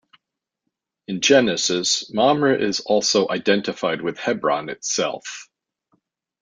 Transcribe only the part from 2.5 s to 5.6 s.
is also identified with Hebron itself.